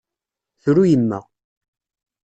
Tru 0.61 0.83
yemma. 0.89 1.19